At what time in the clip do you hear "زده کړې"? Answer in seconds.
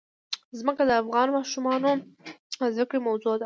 2.73-2.99